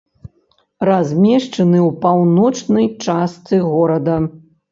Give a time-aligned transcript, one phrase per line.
[0.89, 4.17] Размешчаны ў паўночнай частцы горада.